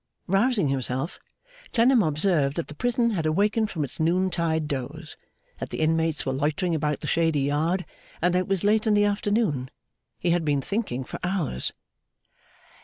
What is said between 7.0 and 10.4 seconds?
the shady yard, and that it was late in the afternoon. He